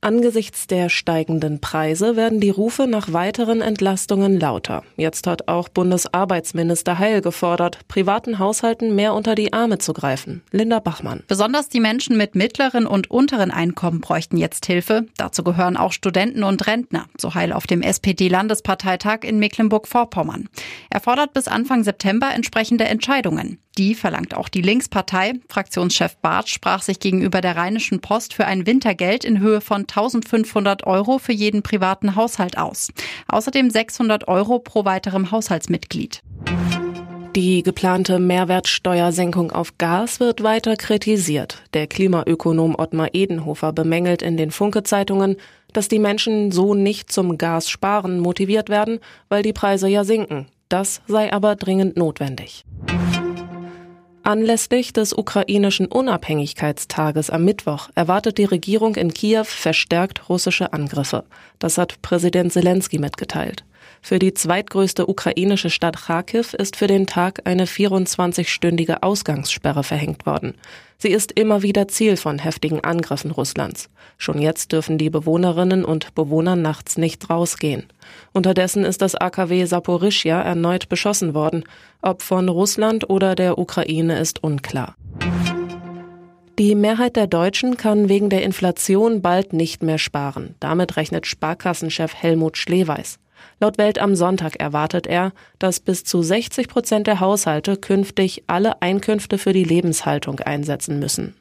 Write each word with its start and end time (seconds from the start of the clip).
Angesichts 0.00 0.68
der 0.68 0.90
steigenden 0.90 1.60
Preise 1.60 2.14
werden 2.14 2.38
die 2.38 2.50
Rufe 2.50 2.86
nach 2.86 3.12
weiteren 3.12 3.60
Entlastungen 3.60 4.38
lauter. 4.38 4.84
Jetzt 4.96 5.26
hat 5.26 5.48
auch 5.48 5.68
Bundesarbeitsminister 5.68 7.00
Heil 7.00 7.20
gefordert, 7.20 7.80
privaten 7.88 8.38
Haushalten 8.38 8.94
mehr 8.94 9.12
unter 9.12 9.34
die 9.34 9.52
Arme 9.52 9.78
zu 9.78 9.92
greifen. 9.92 10.42
Linda 10.52 10.78
Bachmann. 10.78 11.24
Besonders 11.26 11.68
die 11.68 11.80
Menschen 11.80 12.16
mit 12.16 12.36
mittleren 12.36 12.86
und 12.86 13.10
unteren 13.10 13.50
Einkommen 13.50 14.00
bräuchten 14.00 14.36
jetzt 14.36 14.66
Hilfe. 14.66 15.06
Dazu 15.16 15.42
gehören 15.42 15.76
auch 15.76 15.90
Studenten 15.90 16.44
und 16.44 16.68
Rentner, 16.68 17.06
so 17.16 17.34
Heil 17.34 17.52
auf 17.52 17.66
dem 17.66 17.82
SPD-Landesparteitag 17.82 19.24
in 19.24 19.40
Mecklenburg-Vorpommern. 19.40 20.48
Er 20.90 21.00
fordert 21.00 21.32
bis 21.32 21.48
Anfang 21.48 21.82
September 21.82 22.32
entsprechende 22.32 22.84
Entscheidungen. 22.84 23.58
Die 23.78 23.94
verlangt 23.94 24.34
auch 24.34 24.48
die 24.48 24.60
Linkspartei. 24.60 25.34
Fraktionschef 25.48 26.16
Barth 26.16 26.48
sprach 26.48 26.82
sich 26.82 26.98
gegenüber 26.98 27.40
der 27.40 27.54
Rheinischen 27.54 28.00
Post 28.00 28.34
für 28.34 28.44
ein 28.44 28.66
Wintergeld 28.66 29.24
in 29.24 29.38
Höhe 29.38 29.60
von 29.60 29.86
1500 29.88 30.86
Euro 30.86 31.18
für 31.18 31.32
jeden 31.32 31.62
privaten 31.62 32.16
Haushalt 32.16 32.58
aus. 32.58 32.90
Außerdem 33.28 33.70
600 33.70 34.28
Euro 34.28 34.58
pro 34.58 34.84
weiterem 34.84 35.30
Haushaltsmitglied. 35.30 36.22
Die 37.36 37.62
geplante 37.62 38.18
Mehrwertsteuersenkung 38.18 39.52
auf 39.52 39.78
Gas 39.78 40.18
wird 40.18 40.42
weiter 40.42 40.76
kritisiert. 40.76 41.62
Der 41.72 41.86
Klimaökonom 41.86 42.74
Ottmar 42.76 43.10
Edenhofer 43.12 43.72
bemängelt 43.72 44.22
in 44.22 44.36
den 44.36 44.50
Funke-Zeitungen, 44.50 45.36
dass 45.72 45.88
die 45.88 45.98
Menschen 45.98 46.50
so 46.50 46.74
nicht 46.74 47.12
zum 47.12 47.38
Gassparen 47.38 48.18
motiviert 48.18 48.70
werden, 48.70 48.98
weil 49.28 49.42
die 49.42 49.52
Preise 49.52 49.88
ja 49.88 50.04
sinken. 50.04 50.46
Das 50.68 51.00
sei 51.06 51.32
aber 51.32 51.54
dringend 51.54 51.96
notwendig. 51.96 52.64
Anlässlich 54.28 54.92
des 54.92 55.16
ukrainischen 55.16 55.86
Unabhängigkeitstages 55.86 57.30
am 57.30 57.46
Mittwoch 57.46 57.88
erwartet 57.94 58.36
die 58.36 58.44
Regierung 58.44 58.94
in 58.96 59.14
Kiew 59.14 59.44
verstärkt 59.44 60.28
russische 60.28 60.74
Angriffe. 60.74 61.24
Das 61.58 61.78
hat 61.78 62.02
Präsident 62.02 62.52
Zelensky 62.52 62.98
mitgeteilt. 62.98 63.64
Für 64.02 64.18
die 64.18 64.34
zweitgrößte 64.34 65.08
ukrainische 65.08 65.70
Stadt 65.70 65.96
Kharkiv 65.96 66.54
ist 66.54 66.76
für 66.76 66.86
den 66.86 67.06
Tag 67.06 67.42
eine 67.44 67.66
24-stündige 67.66 69.02
Ausgangssperre 69.02 69.82
verhängt 69.82 70.26
worden. 70.26 70.54
Sie 70.98 71.10
ist 71.10 71.32
immer 71.32 71.62
wieder 71.62 71.86
Ziel 71.88 72.16
von 72.16 72.38
heftigen 72.38 72.82
Angriffen 72.82 73.30
Russlands. 73.30 73.88
Schon 74.16 74.40
jetzt 74.40 74.72
dürfen 74.72 74.98
die 74.98 75.10
Bewohnerinnen 75.10 75.84
und 75.84 76.14
Bewohner 76.14 76.56
nachts 76.56 76.98
nicht 76.98 77.30
rausgehen. 77.30 77.86
Unterdessen 78.32 78.84
ist 78.84 79.00
das 79.02 79.14
AKW 79.14 79.64
Saporischja 79.64 80.40
erneut 80.40 80.88
beschossen 80.88 81.34
worden. 81.34 81.64
Ob 82.02 82.22
von 82.22 82.48
Russland 82.48 83.08
oder 83.08 83.34
der 83.34 83.58
Ukraine 83.58 84.18
ist 84.18 84.42
unklar. 84.42 84.96
Die 86.58 86.74
Mehrheit 86.74 87.14
der 87.14 87.28
Deutschen 87.28 87.76
kann 87.76 88.08
wegen 88.08 88.30
der 88.30 88.42
Inflation 88.42 89.22
bald 89.22 89.52
nicht 89.52 89.84
mehr 89.84 89.98
sparen. 89.98 90.56
Damit 90.58 90.96
rechnet 90.96 91.24
Sparkassenchef 91.28 92.12
Helmut 92.14 92.58
Schleweis. 92.58 93.20
Laut 93.60 93.78
Welt 93.78 93.98
am 93.98 94.14
Sonntag 94.14 94.56
erwartet 94.56 95.06
er, 95.06 95.32
dass 95.58 95.80
bis 95.80 96.04
zu 96.04 96.22
60 96.22 96.68
Prozent 96.68 97.06
der 97.06 97.20
Haushalte 97.20 97.76
künftig 97.76 98.44
alle 98.46 98.82
Einkünfte 98.82 99.38
für 99.38 99.52
die 99.52 99.64
Lebenshaltung 99.64 100.40
einsetzen 100.40 100.98
müssen. 100.98 101.34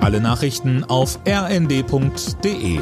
Alle 0.00 0.20
Nachrichten 0.20 0.84
auf 0.84 1.18
rnd.de 1.26 2.80